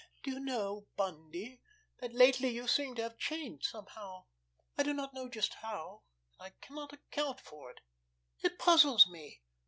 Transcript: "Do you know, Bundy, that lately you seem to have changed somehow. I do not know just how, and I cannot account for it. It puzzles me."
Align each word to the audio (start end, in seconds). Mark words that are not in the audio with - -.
"Do 0.23 0.31
you 0.31 0.39
know, 0.39 0.87
Bundy, 0.97 1.61
that 1.99 2.11
lately 2.11 2.49
you 2.49 2.67
seem 2.67 2.95
to 2.95 3.03
have 3.03 3.19
changed 3.19 3.67
somehow. 3.67 4.25
I 4.75 4.81
do 4.81 4.93
not 4.95 5.13
know 5.13 5.29
just 5.29 5.53
how, 5.53 6.01
and 6.33 6.41
I 6.47 6.53
cannot 6.59 6.91
account 6.91 7.39
for 7.39 7.69
it. 7.69 7.81
It 8.41 8.57
puzzles 8.57 9.05
me." 9.07 9.43